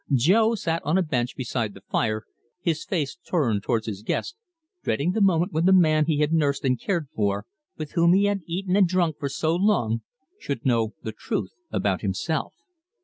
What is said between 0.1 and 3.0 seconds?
Jo sat on a bench beside the fire, his